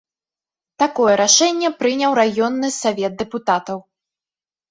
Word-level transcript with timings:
Такое 0.83 1.13
рашэнне 1.21 1.69
прыняў 1.83 2.11
раённы 2.21 2.69
савет 2.81 3.13
дэпутатаў. 3.19 3.77